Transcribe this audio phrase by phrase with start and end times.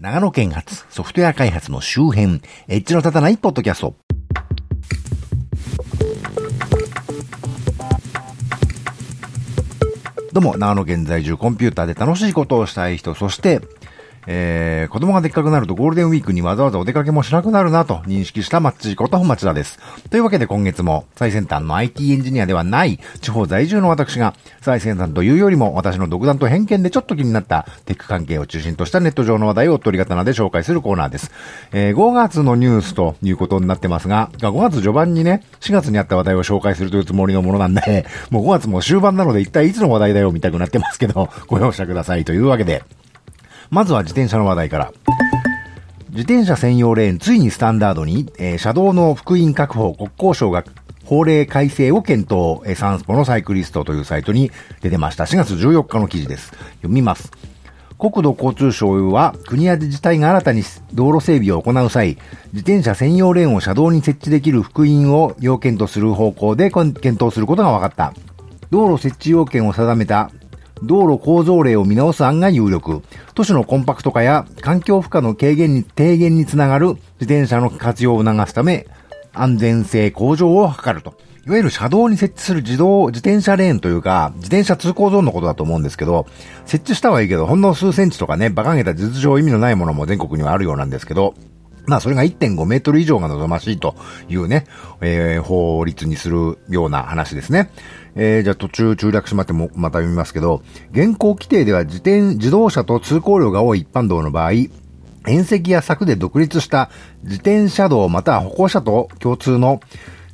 [0.00, 3.96] 長野県発ソフトウェア開発の周辺、エッジの立たないポッドキャスト。
[10.32, 13.60] どうも、長野県在住コンピューターで楽しいことをしたい人、そして、
[14.26, 19.78] えー、子供がでっかくなるとゴールデンウィークにわざわざお出かけもしなくなるなと認識したマッチこと町田です。
[20.10, 31.30] というわけで今月も最先端の IT エンジニアではない地方在住の私が最先端というよりも私の独断と偏見でちょっと気になったテック関係を中心としたネット上の話題を取り刀で紹介するコーナーです。
[31.72, 42.82] えー、5月のニュースということになってますが、5月序盤にね、4月にあった話題を紹介するというつもりのものなんで、もう5月も終盤なので一体いつの話題だよ見たくなってますけど、ご容赦くださいというわけで、
[43.70, 44.92] まずは自転車の話題から。
[46.10, 50.64] 自転車専用レーン、ついにスタンダードに、えー、車道の福音確保、国交省が
[51.04, 55.24] 法令改正を検討、えー、サンスポのサイクリストというサイトに出てました。
[55.24, 56.50] 4月14日の記事です。
[56.82, 57.30] 読みます。
[57.96, 60.62] 国土交通省は国や自治体が新たに
[60.94, 62.16] 道路整備を行う際、
[62.52, 68.14] 自転車専用レーンを車道に設置できる福音を要件とする方向で検討することが分かった。
[68.70, 70.30] 道路設置要件を定めた
[70.82, 73.02] 道路構造例を見直す案が有力。
[73.34, 78.86] 都市のコンパクト化や環境負荷の軽減に、低減につながる自転車の活用を促すため、
[79.32, 81.14] 安全性向上を図ると。
[81.46, 86.26] いわゆる車道に設置する自動、自転車レーンというか、自転車通行ゾーンのことだと思うんですけど、
[86.66, 91.34] 設置したはいいけど、ほんの数センチとかね、馬鹿げた実情意味のないものも全国にはあるようなんですけど、
[91.86, 93.96] まあそれが1.5メートル以上が望ましいと
[94.28, 94.66] いうね、
[95.00, 97.70] えー、法律にするような話ですね。
[98.16, 104.52] えー、じゃあ途中中略しまっても、また読みますけど、現行規定では自転、自動車と通行量が多い一般道の場合、
[105.26, 106.90] 縁石や柵で独立した
[107.24, 109.80] 自転車道または歩行者と共通の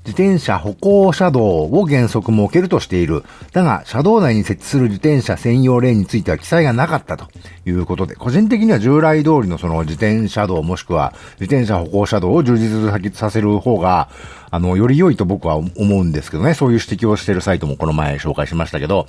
[0.06, 3.24] 自転車歩行車道を原則設けるとしている。
[3.52, 7.26] だが、車道内に設置する自転車専用レーンについては記載がなかったと
[7.66, 14.08] いうことで、個人的には従来通りのその自転車道もしくは自転車歩行車道を充実させる方が、
[14.52, 19.08] あの、より良いと僕は思うんですけどね、そういう指摘をしているサイトもこの前紹介しましたけど、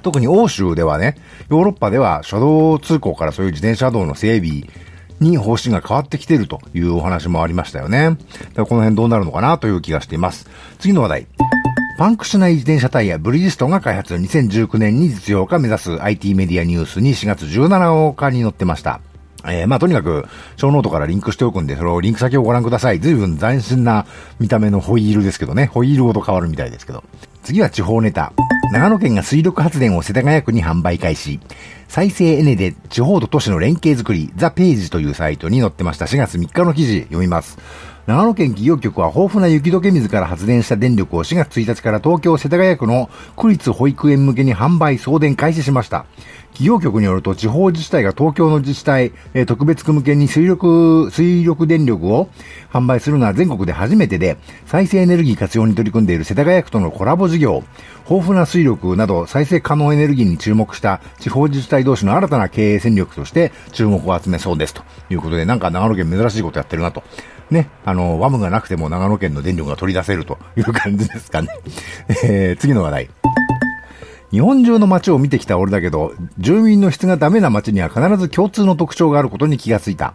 [0.00, 1.16] 特に欧州ではね、
[1.50, 4.62] ヨーロッパでは車道通行からそういう自転車道の整備
[5.22, 8.10] に方針が変わってきているというお話もありましたよね。
[8.10, 8.18] だか
[8.56, 10.48] らこの辺どうなるのかなという気がしています。
[10.78, 11.26] 次の話題。
[11.98, 19.00] パンクしない自転車タイヤ、ブリヂストンが開発2019年に実用化目指す IT メディアニュースに4月17日に載ってました。
[19.44, 23.00] えー、まあとにかく、ショーノートからリンクしておくんで、そのリンク先をご覧ください。
[23.00, 24.06] 随分斬新な
[24.38, 25.66] 見た目のホイールですけどね。
[25.66, 27.02] ホイールごと変わるみたいですけど。
[27.42, 28.32] 次は地方ネタ。
[28.72, 31.40] 長野県が水力発電を世田谷区に販売開始。
[31.88, 37.58] 再生エネで地方と都市の連携づくり、ザ・ページというサイトに載ってました4月3日の記事読みます。
[38.04, 46.04] 長野県企業局は豊富な雪解け水から発電した電力を4月1日から東京世田谷区の区立保育園向けに販売送電開始しました。
[46.46, 52.28] 企業局によると地方自治体が東京の自治体、え、特別区向けに水力、水力電力を
[52.72, 54.36] 販売するのは全国で初めてで、
[54.66, 57.62] 再生エネルギー活用に取り組んでいる世田谷区とのコラボ事業、
[58.10, 67.04] 豊富な水力など再生可能エネルギーに注目した地方自治体同士の新たな経営戦略として注目を集めそうですということで、なんか長野県珍しいことやってるなと。
[67.52, 71.48] ね、あの、ワムがなくても長野県の電力が取り出せるという感じですかね。
[72.24, 73.10] えー、次の話題。
[74.32, 80.14] 日本中の街を見てきた俺だけど、住民の質がダメな街には必ず共通の特徴があることに気がついた。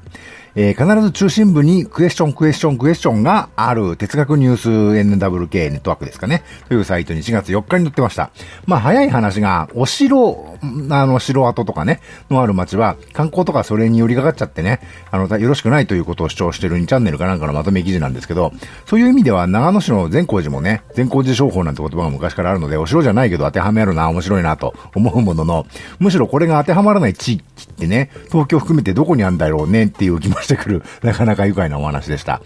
[0.56, 6.44] えー、必ず中心部にクエスチョンクエスチョンクエスチョンがある哲学ニュース NWK ネットワークですかね。
[6.68, 8.32] というサイトに4月4日に載ってました。
[8.66, 10.58] まあ早い話が、お城、
[10.90, 14.80] あの、城跡とかね、のある街は観光とかそれに寄りかかっちゃってね、
[15.12, 18.52] あの、よろしくないということを主張してる2チャンネルかなんかのまとめ記事なんですけど、
[18.86, 25.66] そういう意味では長野市の善光寺もね、善光寺商法なんて言葉が昔からあるので、お城じゃないけど当てはめるな、面白いなと思うものの、
[26.00, 32.42] むしろこれが当てはまらない地域ってね、東京含めてどこにあるんだろうねっていう気もしてくる、なかなか愉快なお話でした。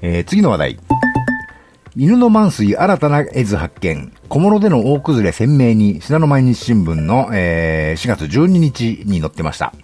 [0.00, 0.78] えー、次の話題。
[1.96, 4.12] 犬の満水新たな絵図発見。
[4.28, 9.74] 小諸での大崩れ鮮明に、信濃毎日新聞の、えー、4月12日に載ってました。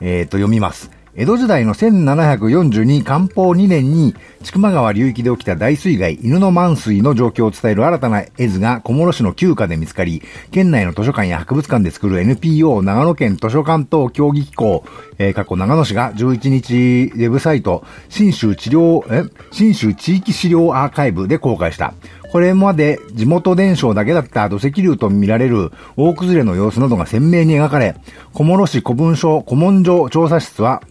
[0.00, 0.95] えー、と、読みます。
[1.18, 10.20] 江戸時代の1742漢方2年に、千曲川流域で起きた大水害、犬の満水の状況を伝える新たな絵図が小諸市の旧家で見つかり、
[10.50, 14.84] 県内の図書館や博物館で作る NPO 長野県図書館等協議機構、
[15.16, 21.94] えー、過去長野市が11日ウェブサイト、新州治療、え新州地域資料アーカイブで公開した。
[22.30, 27.96] これまで地元伝承だけだった土石流と見られる大崩れの様子などが鮮明に描かれ、
[28.34, 30.82] 小諸市古文書古文書調査室は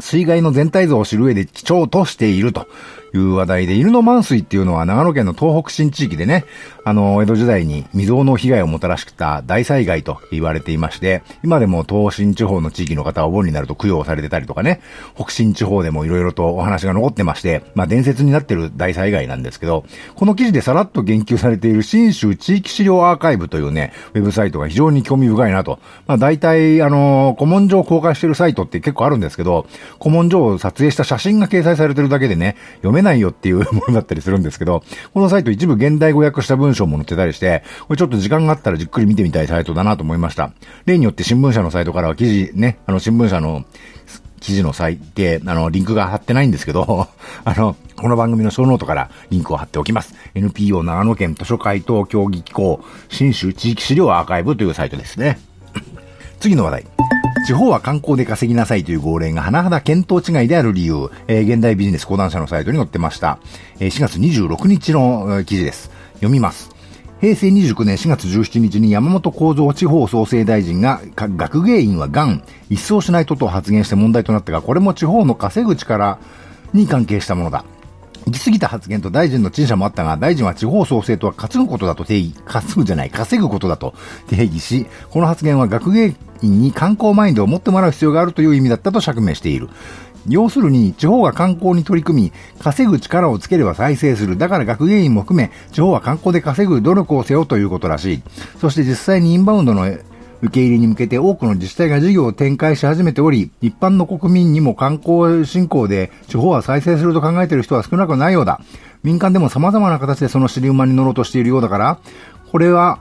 [0.00, 2.68] 水害の全体像を知る上で貴重としていると
[3.14, 6.44] いう話題で、犬の満水っていうのは長野県の東北新地域でね、
[6.84, 14.80] あの、江戸時代に未曾有の被害をもたらした大災害と言われていまして、今でも東進地方の地域の方はお盆になると供養されてたりとかね、
[15.14, 19.84] 北進地方でも色々とお話が残ってまして、まあ伝説になってる大災害なんですけど、
[20.14, 25.78] この記事でさらっと言及されている新州地域資料アーカイブというね、ウェブサイトが非常に興味深いなと。
[26.06, 29.66] まあ大体、あの、古文書を公開してるサイトって結構あるんですけど、
[29.98, 34.82] 古文書を撮影した写真が掲載されてるだけでね、読めないよっていうものだったりするんですけど、
[35.14, 40.52] このサイト一部現代語訳した文章も載ってたりして、これちょっと時間があったらじっくり見てみたいサイトだなと思いました。
[40.86, 43.64] 例によって新聞社のサイトからは記事ね、あの新聞社の
[44.44, 47.08] 記事の最低、あの、リンクが貼ってないんですけど、
[47.44, 50.14] あの、この番組のショーノートからリンクを貼っておきます。
[50.34, 55.38] NPO 長野県図書館等協働機構、信州地域資料アーカイブというサイトですね。
[56.40, 56.84] 次の話題。
[57.46, 63.38] 地方は観光で稼ぎなさいという号令が甚だ見当違いである理由、えー、現代ビジネス講談社のサイトに載ってました。
[63.80, 65.90] えー、4月26日の記事です。
[66.14, 66.70] 読みます。
[67.20, 76.18] 平成29年4月17日に山本幸三地方創生大臣が、学芸員は癌、一掃しないとと発言して問題となったが、これも地方の稼ぐ力
[76.72, 77.64] に関係したものだ。
[78.26, 83.94] 行き過ぎた発言と大臣の陳謝もあったが、大臣は地方創生とは稼ぐことだと定義、稼ぐじゃない、稼ぐことだと
[84.28, 89.68] 定義し、この発言は学芸員に観光マインドを持ってもらう必要があるという意味だったと釈明している。
[90.28, 94.36] 要するに、地方が観光に取り組み、稼ぐ力をつければ再生する。
[94.38, 98.22] だから学芸員も含め、地方は観光で稼ぐ努力をせよということらしい。
[98.60, 99.86] そして実際にインバウンドの
[100.42, 108.60] 受け入れに向けて多くの自治体が事業を展開し始めており、一般の国民にも観光振興で地方は再生すると考えている人は少なくないようだ。
[109.02, 111.98] 民間でも様々な形でその尻馬に乗ろうとしているようだから、
[112.50, 112.98] これは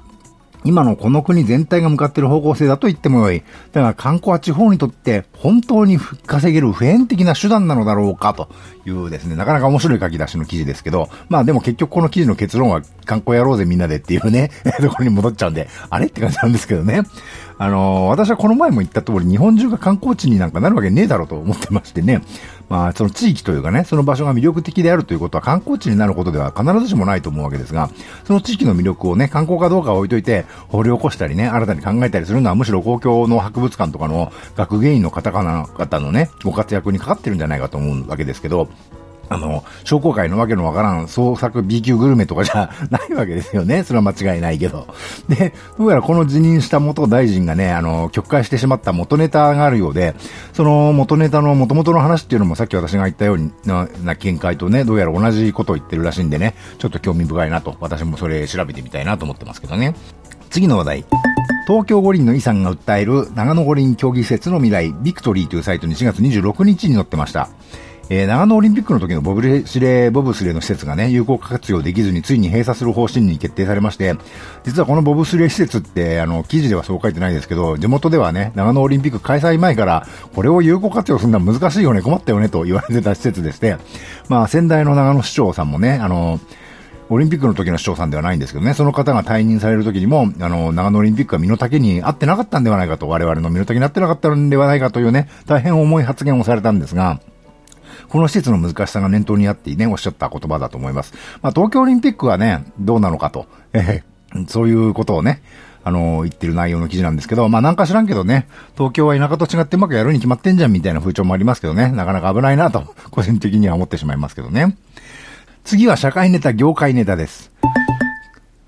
[0.65, 3.44] 今のこの国全体が向かっている方向性だと言ってもよい。
[3.71, 8.50] だが観光は地方にとって本当に稼げる普遍的な手段なのだろうかと
[8.86, 14.52] いうですね、なかなか面白い書き出しの記事ですけど、まあでも結局この記事の結論は観光やろうぜみんなでっていうね、
[14.82, 17.04] ところに戻っちゃうんで、あれって感じなんですけどね。
[17.58, 22.22] あのー、私はこの前も言った通り日本中が観光地になんかなるわけねえだろうと思ってましてね。
[22.70, 27.90] まあ、その地域というかね、その場所が魅力的であるということは観光地になることでは必ずしもないと思うわけですが、
[28.26, 35.68] その地域の魅力をね、観光かどうかは置いといて、掘り起こしたりね、新たに考えたりするのはむしろ公共の博物館とかの学芸員の方々
[36.00, 38.70] のね、ご活躍にかかってるんじゃないかと思うわけですけど、
[39.34, 43.84] あの、商工会のわけのわからん創作 B 級グルメとかじゃないわけですよね。
[43.86, 44.88] それは間違いないけど。
[45.28, 50.16] で、どうやらこの辞任した元大臣がね、あの、曲解してしまった元ネタがあるようで、
[50.54, 59.96] その元ネタの元々の話っていうのもさっき私が言ったような、な見解とね、どうやら同じことを言ってるらしいんでね、ちょっと興味深いなと、私もそれ調べてみたいなと思ってますけどね。
[60.50, 61.06] 次の話題。
[61.66, 67.50] 東京五輪の遺産が訴える長野五輪競技施設の未来、ビクトリーというサイトに4月26日に載ってました。
[68.15, 74.13] えー、長野オリンピックの時のボブスレー、ボブスレーの施設がね、有効活用できずについに閉鎖する方針に決定されまして、
[74.63, 80.06] 実はこのボブスレー施設って、あの、記事ではそう書いてないですけど、地元ではね、長野オリンピック開催前から、
[80.36, 83.77] これを有効活用するのは難しいよね、困ったよね、と言われてた施設でして、
[84.30, 86.39] まあ、先代の長野市長さんもね、あの、
[87.10, 97.19] オリンピックの時の市長さんではないんですけどね、その方が退任される時にも、あの、長野オリンピックは身の丈に合ってなかったんではないかと、我々の身の丈に合ってなかったんではないかというね、大変重い発言をされたんですが、
[98.13, 101.15] この施設の難しさが念頭にあってね、おっしゃった言葉だと思います。
[101.42, 105.42] まあ、東京オリンピックはね、どうなのかと、えー、そういうことをね、
[105.83, 114.77] あの、言ってる内容の記事なんですけど、まあなんか知らんけどね、東京は田舎と違ってうまくやるに決まってんじゃんみたいな風潮もありますけどね、なかなか危ないなと、個人的には思ってしまいますけどね。
[115.63, 117.51] 次は社会ネタ、業界ネタです。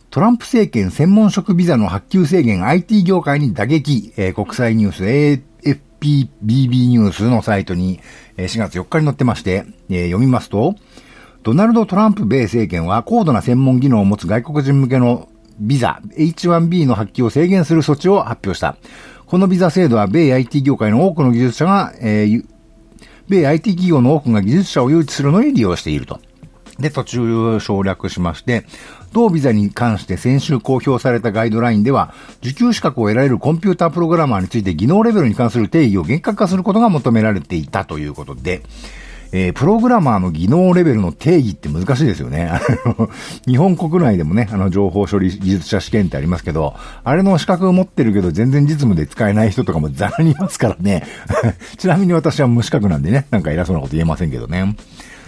[0.09, 7.99] トランプ政権専門職ビザの発給制限 IT 業界に打撃、えー、国際ニュース AFPBB ニュースのサイトに、
[8.37, 10.75] 4月4日に載ってまして、え、読みますと、
[11.43, 18.77] ドナルド・トランプ米政権は高度な専門技能を持つ外国人向けのビザ H1B の発揮を制限する措置を発表した。
[19.25, 22.45] このビザ制度は米 IT 業界の多くの技術者が、えー、
[23.27, 26.19] 米 IT 企業の多くが技術者を誘致するのに利用していると。
[26.79, 28.65] で、途中省略しまして、
[29.13, 38.62] 同ビザに関して先週公表されたガイドラインでは、受給資格を得られるコンピュータープログラマーについて技能レベルに関する定義を厳格化することが求められていたということで、
[39.32, 42.51] えー、プログラマーの技能レベルの定義って難しいですよね。
[43.46, 51.03] 日本国内でもね、あの、情報処理技術者試験ってありますけど、あれの資格を持ってるけど全然実務で使えない人とかも ザラにいますからね。
[51.77, 54.75] ちなみに私は無資格なんでね、なんか偉そうなこと言えませんけどね。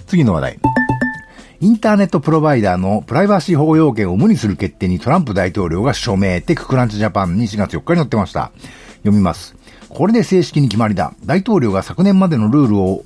[0.06, 0.60] 次の話題。
[1.60, 8.52] インターネットプロバイダーのプライバシー保護要件を無にする決定にトランプ大統領が署名 TechCrunch Japan に4月4日に載ってました。
[8.98, 9.56] 読みます。
[9.90, 11.14] これで正式に決まりだ。
[11.26, 13.04] 大統領が昨年までのルールを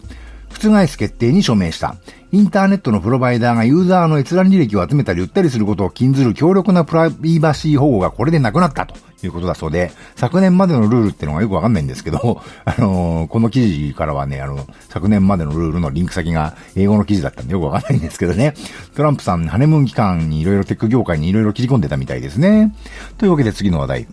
[0.51, 1.95] 覆す決定に署名した。
[2.33, 18.53] インターネットのプロバイダーがユーザーの閲覧履歴を集めたり売ったりすることを禁ずる強力なプライバシー保護がこれでなくなったということだそうで、昨年までのルールってのがよくわかんないんですけど、 あのー、この記事からはね、あの、昨年までのルールのリンク先が英語の記事だったんでよくわかんないんですけどね。
[18.95, 22.73] トランプさん、ハネムーン期間にいろいろテック業界にいろいろ切り込んでたみたいですね。
[23.17, 24.07] というわけで次の話題。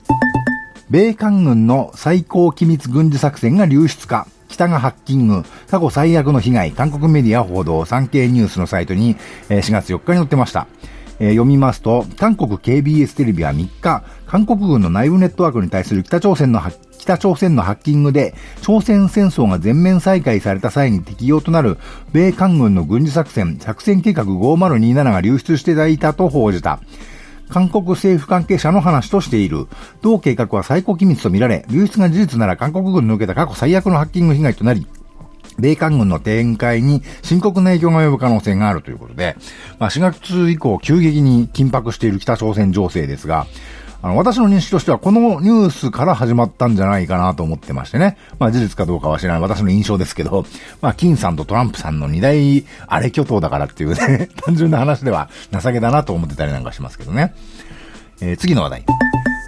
[0.91, 4.27] 米韓軍の最高機密軍事作戦が流出か。
[4.49, 9.17] 北がハッキング、過去最悪の被害、韓国メディア報道、産経ニュースのサイトに、
[9.49, 10.67] 4月4日に載ってました。
[11.21, 16.63] え、読みますと、韓国 KBS テレビは3日、韓国軍の内部ネットワークに対する北朝鮮の
[16.99, 21.79] 北朝鮮のハッキングで、朝鮮戦争が全面再開された際に適用となる、
[22.13, 26.81] 米韓軍の軍事作戦、作戦計画5027が流出していたと報じた。
[27.49, 29.67] 韓国政府関係者の話としている。
[30.03, 34.87] 同計画は最高機密とみられ、流出が事実なら韓国軍の受けた過去最悪のハッキング被害となり、
[35.59, 39.37] 米韓軍の展開に深刻な影響が及ぶ可能性があるということで、
[39.79, 43.47] まあ、4月以降急激に緊迫している北朝鮮情勢ですが、
[44.01, 48.17] あの、私の認識としてはこのニュースから始まったんじゃないかなと思ってましてね。
[48.39, 50.45] まあ事実かどうかは知らない私の印象ですけど、
[50.81, 57.35] まあ金さんとトランプさんの二大荒れ巨頭だからっていうね、 単純な話では情けだなと思ってたりなんかしますけどね。
[58.21, 58.85] えー、次の話題。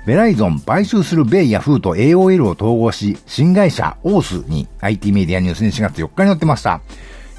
[0.06, 6.80] ベライゾン買収する米ヤフーと AOL を統合し、新会社オースに IT メディアニュースに4月4日に載ってました。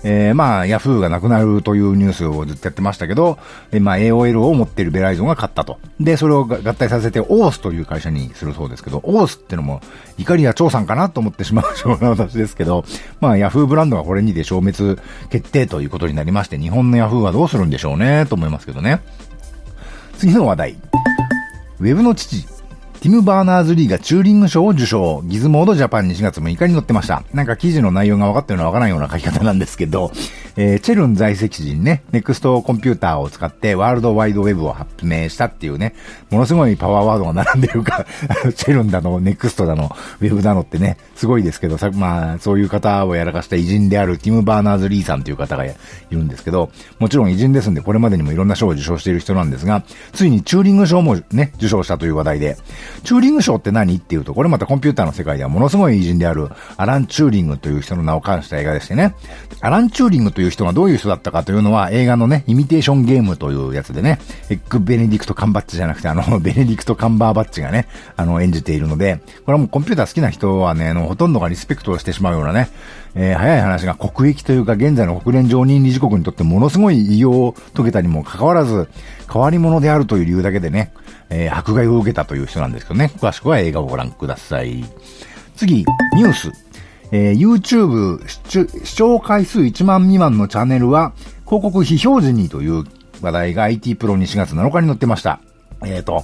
[0.03, 3.37] えー、まあ、ヤフーがなくなるというニュースをずっとやってましたけど、
[3.71, 5.79] え、まあ、AOL を持っているベライゾンが買ったと。
[5.99, 9.81] で、それを合体させて、オースという会社にするそうですけど、 Oath ってのも、
[10.17, 12.83] いかりや長さんかなと思ってしまうような私ですけど、
[13.19, 19.01] まあ、ヤフーブランドがこれにて消滅決定ということになりまして、日本のヤフーはどうするんでしょうね、と思いますけどね。
[20.17, 20.77] 次の話題。
[21.79, 22.45] ウェブの父、
[23.01, 25.23] ティム・バーナーズ・リーがチューリング賞を受賞。
[25.25, 27.23] Gizmodo Japan に4月6日に載ってました。
[27.33, 30.11] なんか記事の内容が分かってるのは分からないような書き方なんですけど、
[30.55, 35.95] えー、 CERN 在籍時にね、 NeXT コンピューターを使って World Wide Web を発明したっていうね、
[36.29, 38.05] ものすごいパワーワードが並んでるか、
[38.55, 45.73] CERN だの、 NeXT だの、ウェブだのってね、すごいですけど、さまあ、そういう方をやらかした偉人であるティム・バーナーズ・リーさんという方がい
[46.11, 52.57] るんですけど、もちろん偉人ですんで、これまでにもいろんな賞を受賞している人なんですが、ついにチューリング賞もね、受賞したという話題で、
[53.03, 53.97] チューリング賞って何？
[53.97, 59.15] っていうと、これまたコンピューターの世界ではものすごい偉人であるアラン・チューリングという人の名を冠した映画でしてね。
[59.61, 64.19] アラン・チューリングという人がどういう人だったかというのは映画のね、イミテーションゲームというやつでね、
[64.49, 72.69] エッグ・ベネディクト・カンバッチじゃなくてあの、 ベネディクト・カンバーバッチがね、あの、演じているので、これはもうコンピューター好きな人はね、の、ほとんどがリスペクトをしてしまうようなね、
[73.15, 78.89] えー、早い話が国益というか現在の国連常任理事国にとってものすごい異様を遂げたにもかかわらず、
[79.31, 80.93] 変わり者であるという理由だけでね、
[81.31, 83.11] えー、迫害を受けたという人なんですけどね。
[83.17, 84.83] 詳しくは映画をご覧ください。
[85.55, 85.85] 次、
[86.15, 86.51] ニュース。
[87.13, 88.25] えー、YouTube
[88.85, 91.11] 視聴回数1万未満のチャンネルは
[91.45, 92.85] 広告非表示にという
[93.21, 95.41] 話題が IT プロに4月7日に載ってました。
[95.83, 96.23] えっ、ー、と、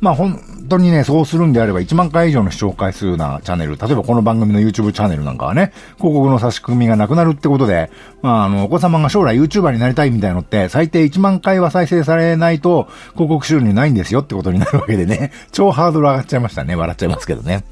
[0.00, 0.38] まあ本
[0.68, 7.90] 当にね、そうするんであれば1万回以上の視聴回数なチャンネル、例えばこの番組の YouTube チャンネルなんかはね、広告の差し組みがなくなるってことで、
[8.22, 16.74] まああの、お子様が将来 YouTuber になりたいみたいのって、最低1万回は再生されないと広告収入ないんですよってことになるわけでね、 超ハードル上がっちゃいましたね。
[16.74, 17.64] 笑っちゃいますけどね。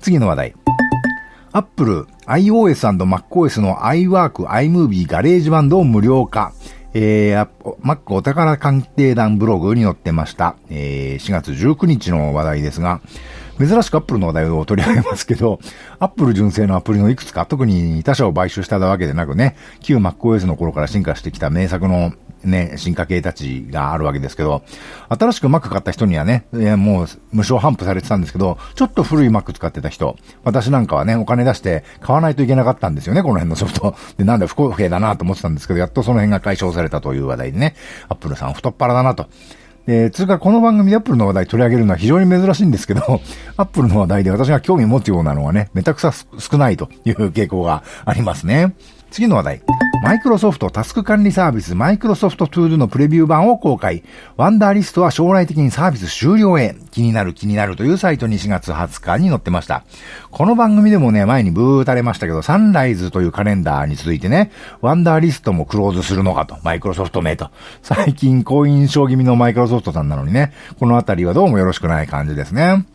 [0.00, 0.54] 次の話題。
[1.52, 6.52] Apple、iOS&MacOS の iWork、iMovie GarageBand を無料化。
[7.00, 7.48] えー、
[7.80, 10.56] Mac お宝鑑定団ブログに載ってました。
[10.68, 13.00] えー、4月19日の話題ですが、
[13.56, 15.60] 珍しくアップルの話題を取り上げますけど、
[16.00, 22.14] Apple 純正のアプリのいくつか、特に他社を買収したわけでなくね、旧 MacOS の頃から進化してきた名作の
[22.44, 24.62] ね、進化系たちがあるわけですけど、
[25.08, 33.94] 新しく Mac 買った人にはね、もう無償頒布されてたんですけど、ちょっと古い Mac 使ってた人、私なんかはね、お金出して買わないといけなかったんですよね、この辺のソフト。
[34.18, 37.74] で、なんで不公平だなと思ってたんですけど、やっとその辺が解消されたという話題でね、
[38.08, 39.26] Apple さん太っ腹だなと。
[39.88, 43.00] で、つうかこの番組でアップルの話題取り上げるのは非常に珍しいんですけど、
[43.56, 48.74] アップルの話題で私が興味持つようなのはね、めたくさ少ないという傾向がありますね。
[49.10, 49.62] 次の話題。
[50.00, 54.04] マイクロソフトタスク管理サービスマイクロソフトトゥールのプレビュー版を公開。
[54.36, 56.76] Wunderlist は将来的にサービス終了へ。
[56.92, 59.84] 気になる、記になるというサイトに4月20日に載ってました。
[60.30, 66.58] この番組でもね、前にブー垂れましたけど、 Sunrise というカレンダーに続いてね、 Wunderlist もクローズするのかと。
[66.62, 67.50] マイクロソフトめと。
[67.82, 72.86] 最近好印象気味のマイクロソフトさんなのにね、このあたりはどうもよろしくない感じですね。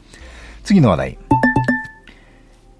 [0.63, 1.17] 次の話題。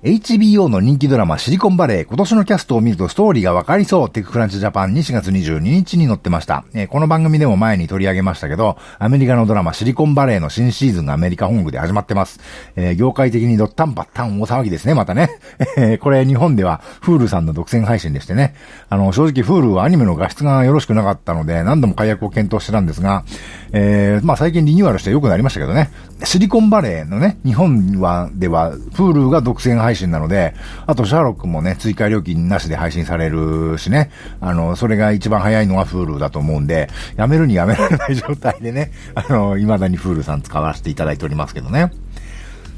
[0.03, 6.65] HBO の人気ドラマシリコンバレー、今年のキャストを見るとストーリーがわかりそう、 TechCrunch Japan に4月22日に載ってました。
[6.73, 12.41] えー、この番組でも前に取り上げましたけど、アメリカのドラマシリコンバレーの新シーズンがアメリカ本国で始まってます。
[12.75, 15.29] えー、業界的にドッタンバッタン大騒ぎですね、またね。
[15.77, 18.55] えこれ日本では Hulu さんの独占配信でしてね。
[18.89, 23.23] あの、正直 Hulu はアニメの画質がよろしくなかったので、何度も解約を検討してたんですが、
[23.71, 25.91] えー、まあ最近リニューアルして良くなりましたけどね。
[26.25, 30.55] シリコンバレーのね、日本は、では、Hulu が独占配信配信なので、
[30.87, 34.09] あとシャーロックもね、追加料金なしで配信されるしね、
[34.41, 41.91] あの、それが一番早いのは Hulu だと思うんで、やめるにやめられない状態でね、 あの、未だに Hulu さん使わせていただいておりますけどね。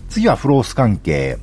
[0.10, 1.38] 次は FLOSS 関係。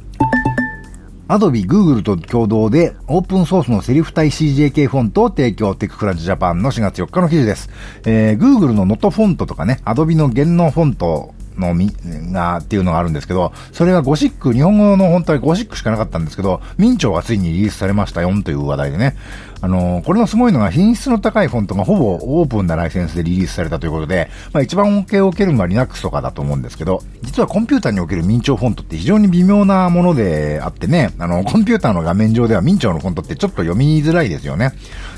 [1.29, 7.71] アドビ、グーグルと共同でオープンソースのセリフ体 CJK フォントを提供、 TechCrunch Japan の4月4日の記事です。
[8.05, 11.91] えー、Google の Noto フォントとかね、アドビの源ノフォントのみ、
[12.33, 19.17] が、っていうのがあるんですけど、それがゴシック、日本語の本当はゴシックしかなかったんですけど、明朝がついにリリースされましたよという話題でね。
[19.65, 34.73] あのー、これのすごいのが品質の高いフォントがほぼオープンなライセンスでリリースされたということで、まあ一番恩恵を受けるのは Linux とかだと思うんですけど、実はコンピューターにおける明朝フォントって非常に微妙なものであってね、あの、コンピューターの画面上では明朝のフォントってちょっと読みづらいですよね。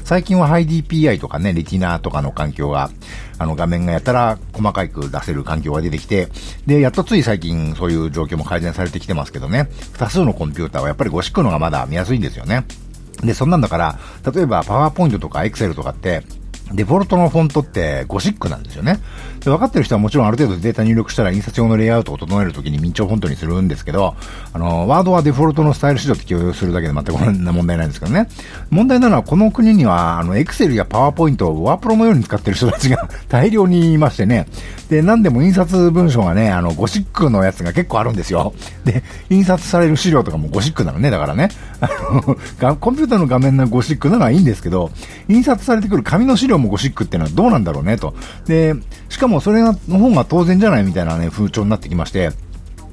[0.04, 2.90] 最近はハイ DPI とかね、レティナーとかの環境が、
[3.38, 6.28] あの画面がやたら細かく出せる環境が出てきて、
[6.66, 12.66] で、やっとつい最近そういう状況も改善されてきてますけどね、多数のコンピューターはやっぱりゴシックのがまだ見やすいんですよね。
[13.23, 13.99] で、そんなんだから、
[14.30, 16.23] 例えばパワーポイントとかエクセルとかって、
[16.73, 19.00] デフォルトのフォントってゴシックなんですよね。
[19.40, 24.14] で、分かってる人はもちろんある程度データ入力したら印刷用のレイアウトを整えるときに明朝フォントにするんですけど、
[24.52, 28.28] あの、ワードはデフォルトのスタイル指導って共有するだけで全くこんな問題ないんですけどね。
[28.71, 34.47] 問題なのはこの国には、あの、エクセルやパワーポイントをワープロのように使ってる人たちが 大量にいましてね。
[34.88, 38.54] で、何でも印刷文章がね、あの、ゴシックのやつが結構あるんですよ。
[38.85, 41.49] で、印刷される資料とかもゴシックなのね、だからね。
[41.80, 41.88] あ
[42.62, 44.90] の、コンピューターの画面のゴシックなのはいいんですけど、
[45.28, 48.14] 印刷されてくる紙の資料もゴシックってのはどうなんだろうね、と。
[48.46, 48.75] で、
[49.08, 52.30] しかもそれの方が当然じゃないみたいなね、風潮になってきまして、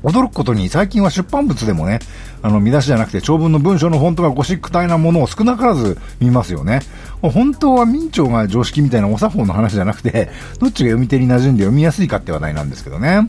[0.04, 2.00] 驚くことに最近は出版物でもね、
[2.42, 6.80] あの見出しじゃなくて長文の文章のフォントがゴシック体なものを少なからず見ますよね。
[7.22, 13.28] 本当は明朝が常識みたいなお作法の話じゃなくて、どっちが読み手に馴染んで読みやすいかって話題なんですけどね。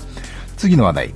[0.57, 1.15] 次の話題。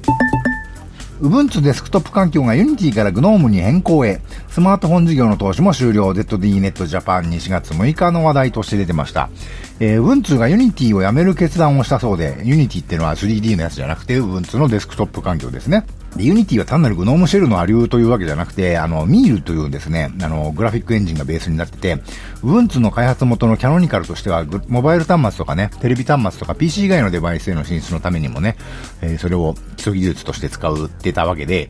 [1.21, 4.21] Ubuntu デスクトップ環境が Unity から GNOME に変更へ、
[4.51, 9.31] スマートフォン事業の投資も終了、ZDNet Japan に4月6日の話題として出てました。
[9.81, 15.87] えー、Ubuntu が Unity をやめる決断をしたそうで、Unity っていうのは 3D のやつじゃなくて Ubuntu のデスクトップ環境ですね。
[16.17, 21.97] で、Unity は単なるグノームシェルのアリューというわけじゃなくて、あの、ミールというですね、あの、グラフィックエンジンがベースになってて、
[22.43, 28.57] Ubuntu の開発元のキャノニカルとしては、モバイル端末とかね、テレビ端末とか PC 以外のデバイスへの進出のためにもね、
[29.03, 31.69] えー、それを基礎技術として使うってたわけで、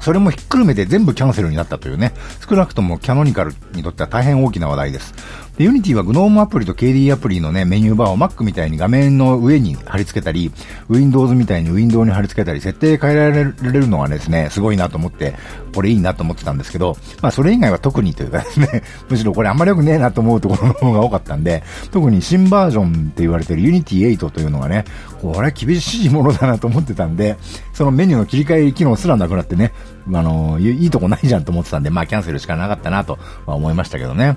[0.00, 2.12] それもひっくるめて全部キャンセルになったというね、
[2.48, 5.14] 少なくともキャノニカルにとっては大変大きな話題です。
[5.58, 10.52] で、Unity は GNOME アプリと KD アプリのね、メニューバーを Mac みたいに画面の上に貼り付けたり、
[10.88, 15.34] Windows みたいに Windows に貼り付けたり、設定変えられるのがですね、すごいなと思って、
[15.74, 24.84] これいいなと思ってたんですけど、まあそれ以外は特にというかですね、 むしろこれあんまり良くねえなと思うところの方が多かったんで、特に新バージョンって言われてる Unity 8というのがね、
[25.22, 27.36] これは厳しいものだなと思ってたんで、
[27.72, 29.72] そのメニューの切り替え機能すらなくなってね、
[30.12, 34.36] あの、いいとこないじゃんと思ってたんで、まあキャンセルしかなかったなとは思いましたけどね。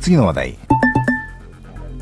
[0.00, 0.58] 次の話題。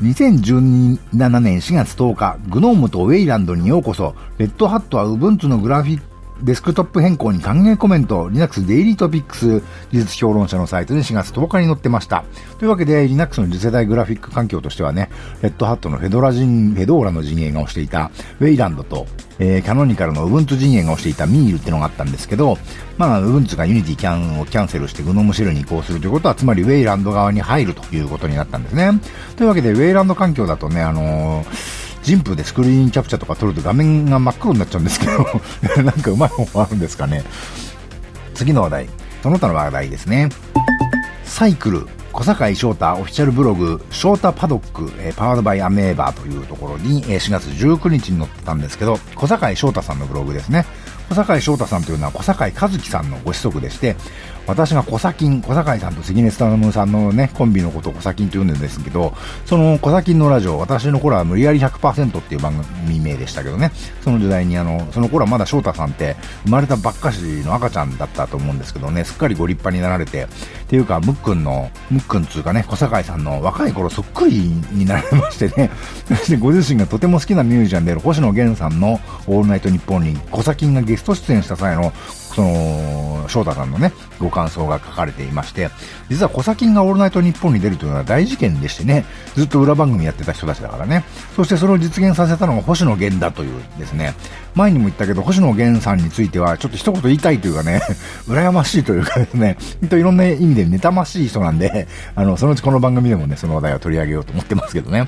[0.01, 6.01] 2017年4月10日、グノームとウェイランドにようこそ、レッドハットは Ubuntu のグラフィッ
[6.41, 9.59] デスクトップ変更に歓迎コメント、Linux デイリートピックス
[9.91, 12.23] 技術評論者のサイトで4月10日に載ってました。
[12.57, 15.09] というわけで、Linux の次世代グラフィック環境としてはね、
[15.41, 19.05] レッドハットのフェドラ人、フェドーラの陣営が推していたウェイランドと、
[19.39, 22.57] えー、キャノニカルの Ubuntu 陣営が推していたミールってのがあったんですけど、
[22.97, 28.91] まあ、Ubuntu が Unity キャンをキャンセルして GNOME シェルに移行するということは、つまりウェイランド側に入るということになったんですね。
[29.35, 35.13] というわけで、ウェイランド環境だとね、あのー人風でスクリーンキャプチャーとか撮ると画面が真っ黒になっちゃうんですけど
[35.83, 37.23] なんかうまい方法あるんですかね。
[38.33, 38.89] 次の話題。
[39.21, 40.29] その他の話題ですね。
[41.25, 50.65] サイクル、小坂井翔太オフィシャルブログ、翔太パドック、え、パワードバイアメーバーというところに、え、4月19日に載ってたんですけど、小坂井翔太さんのブログですね。
[51.09, 53.95] 小坂井翔太さんというのは小坂井和樹さんのご子息でして、
[54.49, 59.13] 私が小崎小坂井さんと関根勤さんのね、コンビのことを小崎と言うんですけど、
[59.45, 62.53] その小崎のラジオ、私の頃は無理やり100%っていう番
[62.85, 70.27] 組名でしたけどね、その時代にあの、その頃はまだ翔太さんって生まれたばっかしの赤ちゃんだったと思うんですけどね、すっかりご立派になられて、っ
[70.67, 74.39] ていうか、むっくんの、むっくんつうかね、小坂井さんの若い頃そっくり
[74.71, 75.69] になられましてね、
[76.07, 81.93] そしてご自身がとても好きなミュージシャンである星野源さんのオールナイトニッポンに小崎がゲスト出演した際の
[82.39, 85.69] その、翔太さんのね、ご感想が書かれていまして、
[86.09, 91.03] 実はコサキンがオールナイトニッポンに出るというのは大事件でしてね、ずっと裏番組やってた人たちだからね。
[91.35, 94.13] そしてそれを実現させたのが星野源だというですね、
[94.55, 97.81] 前にも言ったけど、星野源さんについては、ちょっと一言言いたいというかね、
[98.27, 99.57] 羨ましいというかですね、
[99.89, 105.07] といろんな意味で妬ましい人なんで、あの、そのうちこの番組でもね、その話題を取り上げようと思ってますけどね。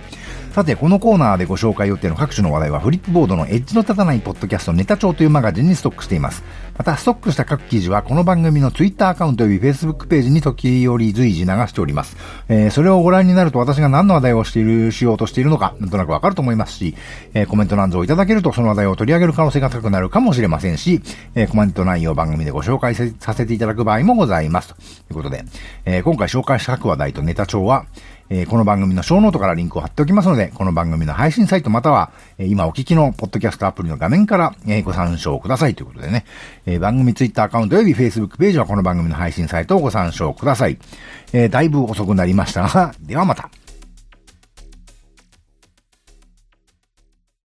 [0.52, 6.44] さて、このコーナーでご紹介予定の各種の話題は、フリップボードのエッジの立たないポッドキャストネタ帳というマガジンにストックしています。
[6.78, 12.18] また、ストックした各記事は、この番組の Twitter アカウント及び Facebook ページに時折随時流しております。
[12.50, 16.96] えー、それをご覧になると私が何の話題をしている、しようとしているのか、なんとなくわかると思いますし、
[17.34, 21.02] えー、コメント欄像をいただけるとその話題を取り上げる可能性が高くなるかもしれませんし、
[21.34, 24.76] えー、コメント内容を番組でご紹介させていただく場合もございます。
[24.76, 24.78] とい
[25.12, 25.46] うことで、
[25.86, 27.86] えー、今回紹介した各話題とネタ帳は、
[28.34, 36.24] えー、この番組のショーノートからリンクを貼っておきますので、この番組の配信サイトまたは、えー、今お聞きのポッドキャストアプリの画面から、えー、ご参照くださいということでね、
[36.66, 40.78] えー、番組ツイッターアカウント及び Facebook ページはこの番組の配信サイトをご参照ください。
[41.34, 43.50] えー、だいぶ遅くなりましたが、 ではまた。